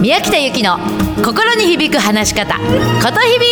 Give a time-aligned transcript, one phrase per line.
[0.00, 0.78] 宮北由紀の
[1.22, 2.62] 心に響く話し方こ
[3.12, 3.46] とひび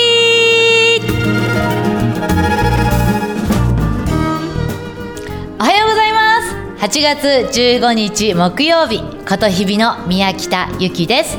[5.61, 6.55] おはようございます。
[6.87, 11.37] 8月15日木曜日ことひびの宮北由紀です。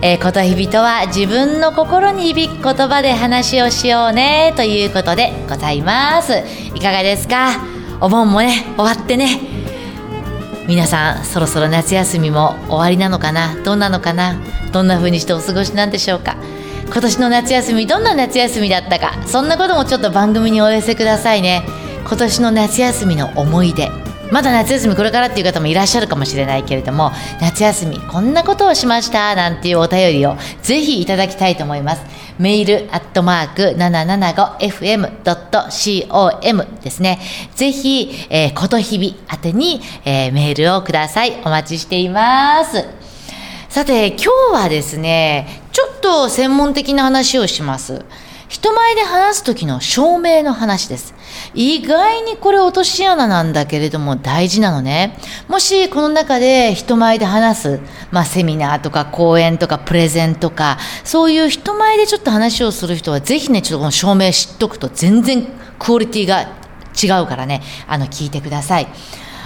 [0.00, 6.34] えー、ことひびとは自分の心に響く言葉で話をしようねということでございます。
[6.74, 7.48] いかがですか？
[8.00, 9.61] お盆もね終わってね。
[10.68, 13.54] 皆さんそろそろ夏休みも終わりなのかな？
[13.64, 14.40] どうなのかな？
[14.72, 16.36] どんな風にしてお過ごしなんでしょうか？
[16.86, 19.20] 今年の夏休みどんな夏休みだったか？
[19.26, 21.62] そんなこともちょっと番組にお寄せくださいね。
[22.06, 23.90] 今年の夏休みの思い出。
[24.30, 32.02] まだ夏休みこれからっていう方もいらっしゃるかもしれないけれども夏休みこんなことをしましたなんていうお便りをぜひいただきたいと思います。
[32.38, 37.20] メールアットマーク 775fm.com ですね。
[37.54, 41.40] ぜひ、えー、ことひび宛てに、えー、メールをください。
[41.44, 42.84] お待ちしています。
[43.68, 48.04] さて今日はですねちょっと専門的な話をします。
[48.52, 51.14] 人前で話す時の照明の話です。
[51.54, 55.16] 意外にこれ落とし穴なんだけれども大事なのね。
[55.48, 57.80] もしこの中で人前で話す、
[58.10, 65.46] まあセミナーとか講演とかプレゼンとか、そういう人前でちょっと話をする人はぜひね、ちょっとこの照明知っとくと全然
[65.78, 68.88] クオリティが違うからね、あの聞いてください。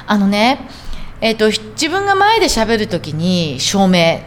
[0.09, 0.69] あのね、
[1.21, 4.19] えっ、ー、と、自分が前で喋るときに照明、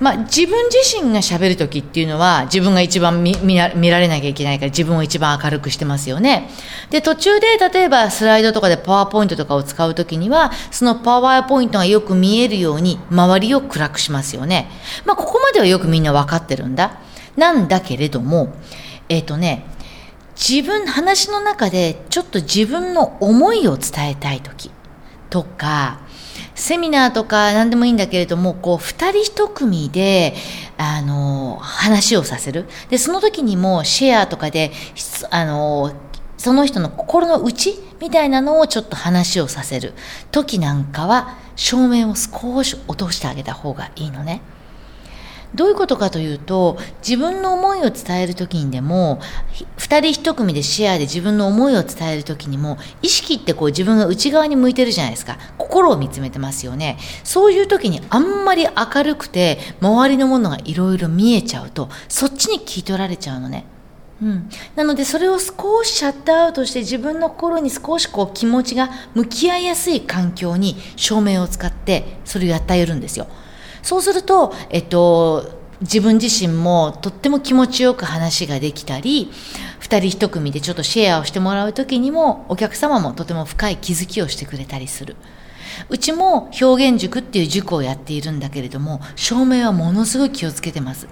[0.00, 6.48] まあ、自分自身がしゃべる時っていうのは自分が一番見られなきゃいけないから自分を一番明るくしてますよね。
[6.90, 14.70] で途中で例えばスライドとかでパワーポイントとかを使う時にはそのパワーポイントがよく見えるように周りを暗くしますよね。
[15.04, 16.98] まあ、ここまではよくみんな分かってるんだ。
[17.36, 18.54] なんだけれども
[19.08, 19.64] えっ、ー、とね
[20.36, 24.70] 自分話の中でちょっと自分の思いを伝えたい時
[25.30, 26.00] とか
[26.58, 30.34] セミナーとか何でもいいんだけれども、こう、二人一組で、
[30.76, 32.66] あの、話をさせる。
[32.90, 34.72] で、その時にもシェアとかで、
[35.30, 35.92] あの、
[36.36, 39.94] その人の心の内みたいなのをちょっと話をさせる
[40.32, 44.40] 時なんかは、照明を少し落としてあげた方がいいのね。
[45.54, 49.20] どういうことかというと自分の思いを伝える時にでも
[49.78, 55.38] 2人1組でシェアで自分の思いを伝える時にも意識ってこう自分が内側に向いてるじゃないですか。
[55.56, 56.98] 心を見つめてますよね。
[57.24, 63.64] そういう時にあんまり明るくて周りのものがいろいろ見えちゃうとそっちに気い取られちゃうのね。
[64.20, 73.28] うん、なのでそれを少しシャットアウトして自分の心に少しこう気持ちが向き合いやすい環境に照明を使ってそれをやってあげるんですよ。
[73.88, 75.50] そうすると、えっと、
[75.80, 79.30] 自分自身もとっても気持ちよく話ができたり
[79.80, 85.16] 2人1組でちょっとシェアをしてもらう時にもお客様もとても深い気づきをしてくれたりする。
[85.88, 91.08] うちも表現塾っていう塾をやっているんだけれども照明はものすごい気をつけてます。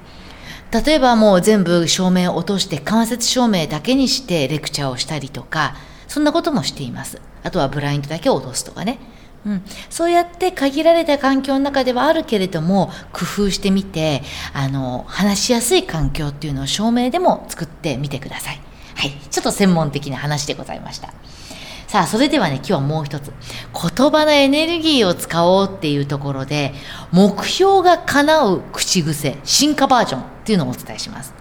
[0.70, 5.76] 例えばもう全部照明を落として間接照明だけにしてレクチャーをしたりとか
[6.08, 7.22] そんなこともしています。
[7.42, 8.98] あとはブラインドだけを落とすとかね。
[9.46, 18.60] うん、そうやって限られた環境の中ではあるけれども工夫してみてあの話しやすい環境っていうのを証明でも作ってみてください。
[18.96, 21.12] はい、ちょっと専門的な話でございました。
[21.86, 23.32] さあ、それではね、今日はもう一つ。
[23.72, 26.74] 言葉のエネルギーを使おうっていうところで、
[27.12, 31.32] 目標が叶う口癖、進化バージョンっていうのをお伝えします。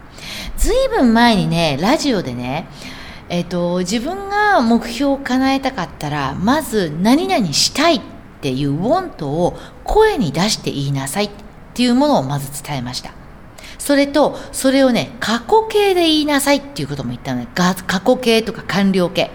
[0.58, 2.68] ずいぶん前にね、ラジオでね、
[3.28, 8.02] えっと、自分が目標を叶えたかったらまず何々したいっ
[8.42, 11.30] ていう want を声に出して言いなさいっ
[11.74, 13.12] ていうものをまず伝えました。
[13.80, 17.48] それとそれをね過去形で言いなさいっていうことも言ったのね。
[17.56, 19.32] 過去形とか完了形。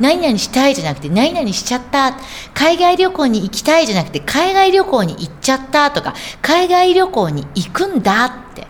[0.00, 2.16] 何々したいじゃなくて何々しちゃった。
[2.54, 8.66] 海外旅行に行きたいじゃなくて海外旅行に行っちゃったとか海外旅行に行くんだって。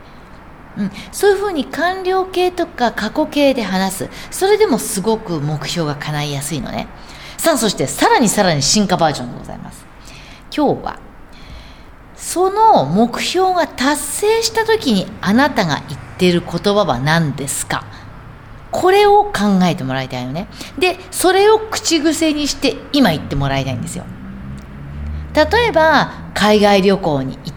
[0.76, 4.10] うん、そういうふうに完了形とか過去形で話す。
[4.30, 6.88] それでもすごく目標が叶いやすいのね。
[7.36, 9.84] さあそしてさらにさらに進化バージョンでございます。
[10.56, 10.98] 今日は
[12.16, 17.84] その目標が達成した時にあなたが言ってる言葉は何ですか？
[18.70, 20.48] これを考えてもらいたいよね。
[20.78, 24.04] でそれを口癖にして今言ってもらいたいんですよ。
[25.34, 27.54] 例えば海外旅行に行っ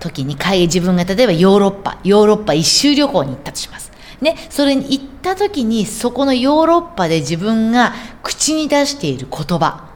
[0.00, 3.92] 時に海自分が例えばヨーロッパヨーロッパ一周旅行に行ったとします。
[4.20, 9.88] ね、それに行った時にそこのヨーロッパで自分が口に出している言葉。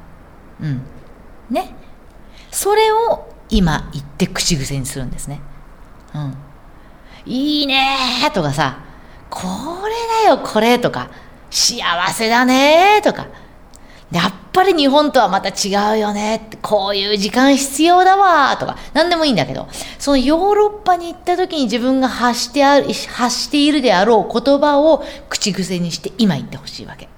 [0.61, 0.83] うん。
[1.51, 1.75] ね。
[2.51, 5.41] それを今言って口癖にするんですね。
[6.15, 6.37] うん。
[7.27, 8.79] いいねーとかさ
[9.31, 9.43] こ
[9.89, 11.11] れだよこれとか
[11.51, 13.27] 幸せだねーとか。
[14.13, 16.49] やっぱり日本とはまた違うよね。
[16.63, 18.57] こういう時間必要だわ。
[18.57, 19.67] とか、何でもいいんだけど、
[19.99, 27.09] そのヨーロッパに行った時に自分が発してある、発しているであろう言葉を口癖にして今言ってほしいわけ。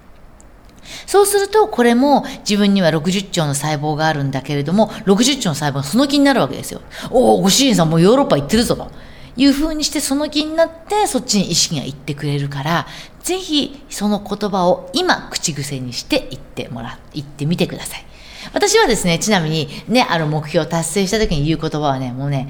[1.06, 6.80] そうすると、これも自分には60兆の細胞があるんだけれども、60兆の細胞がその気になるわけですよ。
[7.10, 8.90] おお、ご主人さんもうヨーロッパ行ってるぞと。
[9.36, 12.86] いう風にしてその気になってそっちに意識がいってくれるから、
[13.22, 18.06] ぜひその言葉を今口癖にして言ってもら、言ってみてください。
[18.52, 22.48] 私はですね、ちなみにね、ある目標を達成した時に言う言葉はね、もうね、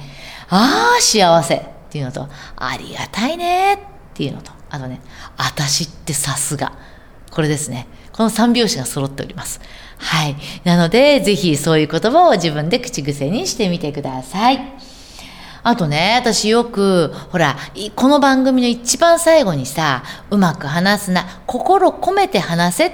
[0.49, 3.79] ああ、幸せっていうのと、ありがたいねっ
[4.15, 5.01] ていうのと、あとね、
[5.37, 6.73] あたしってさすが。
[7.31, 7.87] これですね。
[8.13, 9.61] この三拍子が揃っております。
[9.99, 10.37] はい。
[10.65, 14.61] なので、ぜひそういう言葉を自分で口癖にしてみてください。
[15.69, 17.57] あとね、私よく、ほら、
[17.97, 22.93] この番組の一番最後にさ、うまく話すな、心込めて話せっ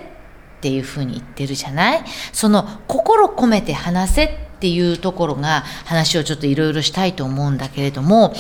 [0.63, 2.05] ていうふうに言ってるじゃない？
[2.33, 8.33] その、心込めて話せっていうところが、話をちょっといろいろしたいと思うんだけれども、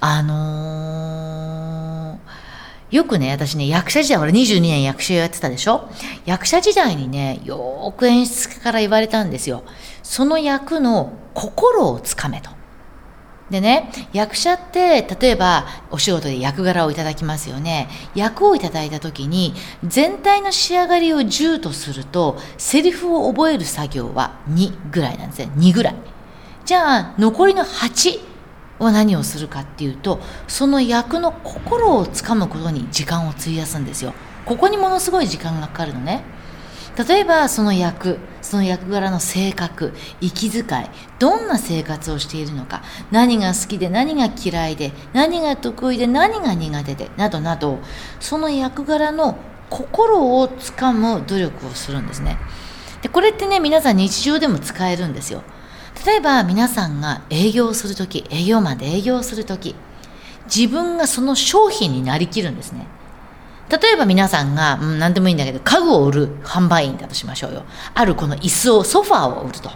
[0.00, 2.30] あのー
[2.90, 5.88] よくね、私ね、役者時代、俺22年役者やってたでしょ？
[6.26, 9.62] 役者時代にね、よーく演出家から言われたんですよ。
[10.02, 12.50] その役の心をつかめと。
[13.50, 17.88] でね、役者って、例えばお仕事で役柄をいただきますよね。
[18.14, 19.54] 役をいただいた時に、
[19.84, 25.50] 全体の仕上がりを10とすると、セリフを覚える作業は2ぐらいなんですね。
[25.56, 25.94] 2ぐらい。
[26.64, 28.30] じゃあ、残りの8。
[28.84, 34.14] は何をするかっていうとその役の心をつかむことに時間を費やすんですよ
[34.46, 36.24] ここにものすごい時間がかかるのね
[36.96, 40.86] 例えばその役その役柄の性格息遣い
[41.18, 47.78] どんな生活をしているのか何が好きで何が嫌いで何が得意で何が苦手でなどなど
[48.18, 49.36] その役柄の
[49.68, 52.38] 心をつかむ努力をするんですね
[53.02, 55.42] でこれってね皆さん日常でも使えるんですよ
[56.06, 59.74] 例えば皆さんが営業するとき、営業マンで営業するとき、
[60.44, 62.86] 自分がその商品になりきるんですね。
[63.70, 67.64] 例えば皆さんが、うん、何でもいいんだけど、家具を売る販売員だとしましょうよ。
[67.94, 69.70] あるこの椅子を、ソファーを売ると。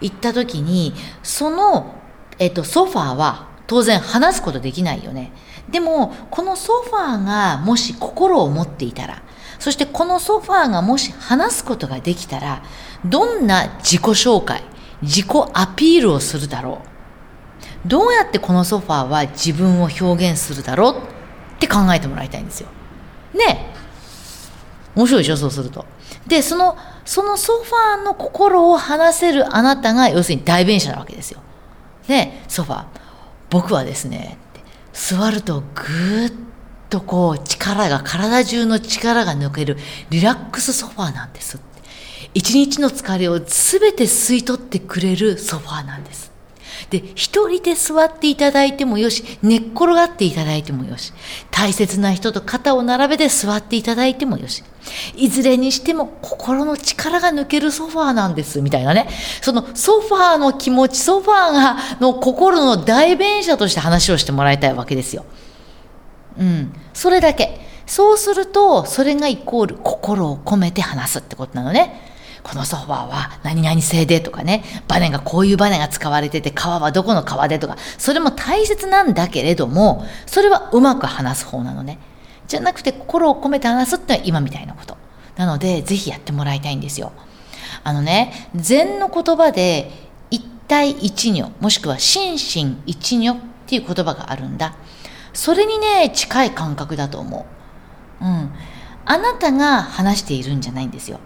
[0.00, 1.94] 言ったときに、その、
[2.38, 5.32] えっと、ソファーは当然話すことできないよね。
[5.70, 9.22] でも、このソファーがもし心を持っていたら、
[9.58, 12.62] そしてこのソファーがもし話すことができたら、
[13.04, 14.62] どんな自己紹介、
[15.02, 20.96] 自己アピールをするだろうどうやってこのソファーは自分を表現するだろう
[21.56, 22.68] って考えてもらいたいんですよ
[23.34, 23.74] ね。
[24.94, 25.84] 面白いでしょそうすると。
[26.26, 31.40] でそのそのソファーの心を話せるあなたが要するに代弁者なわけですよ。
[32.06, 32.84] でソファー。
[33.50, 34.38] 僕はですね
[34.92, 36.32] 座るとぐーっ
[36.88, 39.76] とこう力が体中の力が抜ける
[40.10, 41.58] リラックスソファーなんです
[42.32, 43.46] 一日の疲れを全
[43.94, 46.30] て吸い取ってくれるソファーなんです。
[46.88, 51.12] で、一人で座っていただいてもよし、寝っ転がっていただいてもよし、
[51.50, 54.64] 大切な人と肩を並べて座っていただいてもよし、
[55.16, 59.08] いずれにしても心の力が抜けるソファーなんです、みたいなね。
[59.42, 65.24] そのソファーの気持ち、ソファーが、の心の代弁者として話をしてもらいたいわけですよ。
[66.38, 66.72] うん。
[66.94, 67.60] それだけ。
[67.86, 72.09] そうすると、それがイコール心を込めて話すってことなのね。
[72.42, 81.98] このソファーは何々製でとかね、バネがこういうバネが使われてて、革はどこの革でとか、それも大切なんだけれども、それはうまく話す方なのね。
[82.48, 84.96] じゃなくて心を込めて話すってのは今みたいなこと。
[85.36, 87.12] なので、ぜひやってもらいたいんですよ。
[87.84, 89.90] あのね、禅の言葉で、
[90.30, 94.74] 一体一如、もしくは心身一如っていう言葉があるんだ。
[95.32, 97.46] それにね、近い感覚だと思
[98.20, 98.24] う。
[98.24, 98.50] うん。
[99.04, 101.20] あなたが話しているんじゃないんですよ。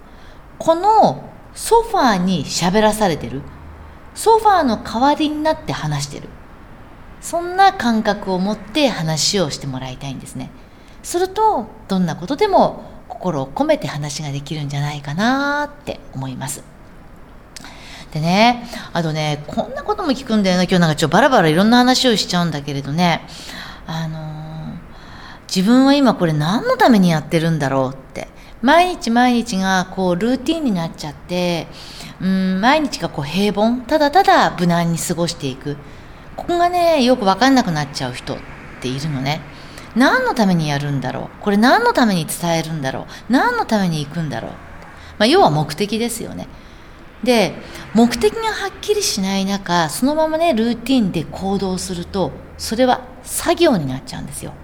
[0.59, 3.43] このソファーに喋らされてる。
[4.15, 6.29] ソファーの代わりになって話してる。
[7.21, 10.51] そんな感覚を持って話をしてもらいたいんですね。
[11.03, 16.63] するとどんなことでも心を込めて話ができるんじゃないかなって思います。
[18.13, 23.23] でねあとねこんなことも聞くんだよな今日なんかちょっとバラバラいろんな話をしちゃうんだけれどね。
[23.87, 24.23] あのー、
[25.49, 28.29] 自分は今これ何のためにやってるんだろうって。
[28.65, 31.67] 毎日毎日がこうルーティンになっちゃって、
[32.19, 35.77] うん、毎日がこう平凡、ただただ無難に過ごしていく。
[36.35, 38.39] ここがね、よくわかんなくなっちゃう人っ
[38.81, 39.43] ているのね。
[39.95, 41.43] 何のためにやるんだろう？
[41.43, 43.05] これ何のために伝えるんだろう？
[43.29, 44.51] 何のために行くんだろう？
[45.19, 46.49] まあ、要は目的ですよね。
[47.23, 47.53] で、
[47.93, 54.55] 目的がはっきりしない中、そのままね、ルーティンで行動すると、それは作業になっちゃうんですよ。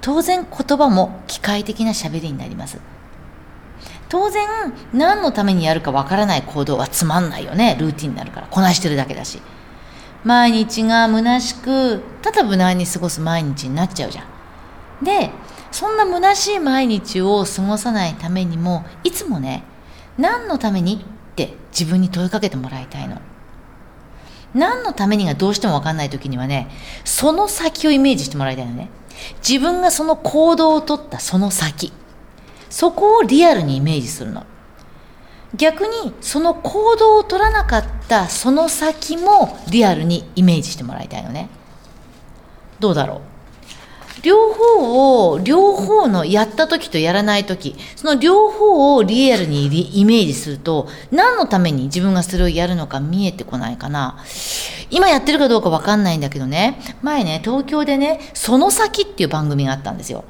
[0.00, 2.78] 当然言葉も機械的な喋りになります。
[4.12, 4.46] 当然
[4.92, 7.78] 何のためにやるかわからない行動はつまんないよね。
[7.80, 8.46] ルーティンになるから。
[8.46, 9.40] こなしてるだけだし。
[10.22, 14.24] 毎日が虚しくただ無難に過ごす毎日になっちゃうじゃ
[15.00, 15.02] ん。
[15.02, 15.30] で
[15.70, 19.64] そんな虚しい毎日を過ごさないためにもいつもね
[20.18, 23.18] 何のためにって自分に問いかけてもらいたいの。
[24.52, 26.68] 何のためにがどうしても分かんない時にはね
[27.06, 28.90] その先をイメージしてもらいたいのね。
[29.38, 31.94] 自分がその行動をとったその先。
[32.72, 34.44] そこをリアルにイメージするの。
[35.54, 41.50] 逆にその行動を取らなかったその先もリアルにイメージしてもらいたいのね。
[42.80, 43.20] どうだろう？
[44.22, 49.66] 両方を両方のやった時とやらない時その両方をリアルに
[50.00, 54.16] イメージすると何のために自分がそれをやるのか見えてこないかな。
[54.90, 56.80] 今やってるかどうか分かんないんだけどね。
[57.02, 60.24] 前ね東京でね「その先」っていう番組があったんですよ。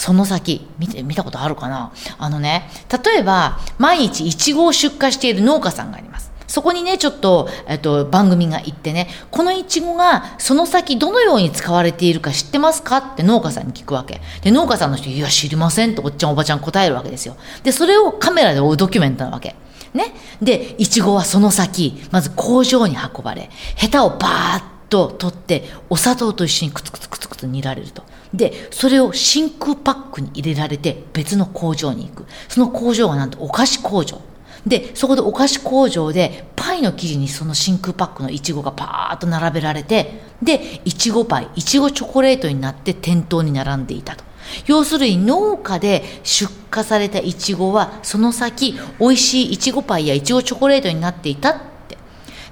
[0.00, 1.92] その先、見て、見たことあるかな？
[2.16, 2.70] あのね、
[3.04, 6.32] 例えば、毎日イチゴを出荷している農家さんがあります。
[6.46, 12.96] そこにね、ちょっと、えっと、番組が行ってね、このイチゴがその先どのように使われているか知ってますか？
[12.96, 14.22] って農家さんに聞くわけ。
[14.40, 17.36] で、農家さんの人、いや、知りませんっておっちゃんおばちゃん答えるわけですよ。
[17.62, 19.54] で、それをカメラで追うドキュメントなわけ。
[19.92, 20.14] ね？
[20.40, 28.02] で、イチゴはその先、まず工場に運ばれ、ヘタをバーッと取って、お砂糖と一緒にくつくつくつくつ煮られると。
[28.34, 32.26] で、それを真空パックに入れられて別の工場に行く。
[32.48, 34.20] その工場がなんとお菓子工場。
[34.66, 44.24] で、そこでお菓子工場でパイの生地にその真空パックのイチゴがパーッと並べられて、で、いちごパイ、いちごチョコレートになって店頭に並んでいたと。
[44.66, 51.69] 要するに農家で出荷されたイチゴはその先美味しいいちごパイやいちごチョコレートになっていた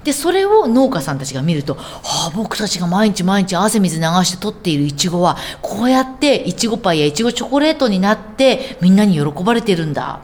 [0.09, 10.21] でそれを農家さんたちが見ると、はあ、僕たちが毎日毎日汗水流して取っているいちごはこうやっていちごパイやいちごチョコレートになってみんなに喜ばれてるんだ。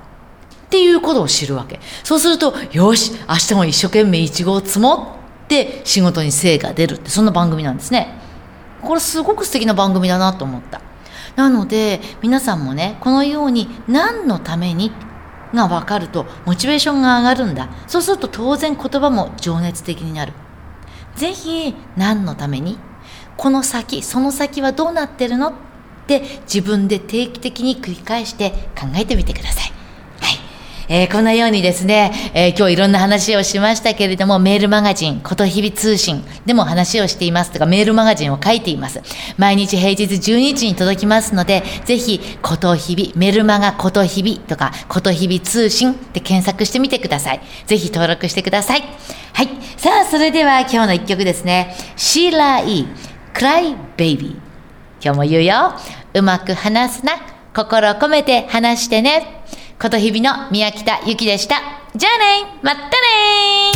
[0.66, 1.80] っていうことを知るわけ。
[2.04, 8.08] そうするとよし明日も一生懸命いちごを積もって仕事に精が出るってそんな番組なんですね。
[8.82, 10.82] これすごく素敵な番組だなと思った。
[11.36, 14.92] なので皆さんもねこのように何のために
[15.54, 17.70] が分かるとモチベーションが上がるんだ。
[17.88, 20.34] そうすると当然言葉も情熱的になる。
[21.16, 22.78] ぜひ何のために
[23.38, 25.54] この先その先はどうなってるのっ
[26.08, 29.75] て自分で定期的に繰り返して考えてみてください。
[30.88, 39.02] えー、こんなようにですね、えー、今日いろんな話をしましたけれども、メールマガジン、ことひび通信でも話をしていますとか、メールマガジンを書いています。
[39.38, 47.42] 毎日平日12時に届きますので、ぜひ、ことひび、メルマガことひびとか、ことひび通信で検索してみてください。
[47.66, 48.84] ぜひ登録してください。
[49.34, 49.50] はい。
[49.78, 51.76] さあ、それでは今日の一曲ですね。
[51.96, 52.88] シーラー・イー、
[53.34, 54.32] クライ・ベイビー。
[55.04, 55.74] 今日も言うよ。
[56.14, 57.14] うまく話すな。
[57.54, 59.35] 心を込めて話してね。
[59.80, 61.62] ことひびの宮北ゆきでした。
[61.96, 63.75] じゃあねまったね